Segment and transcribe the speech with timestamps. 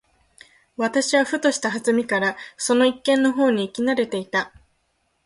[0.77, 4.51] 私はふとした機会（はずみ）からその一軒の方に行き慣（な）れていた。